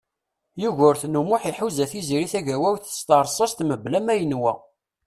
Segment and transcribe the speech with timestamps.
[0.61, 4.53] Yugurten U Muḥ iḥuza Tiziri Tagawawt s teṛsast mebla ma yenwa.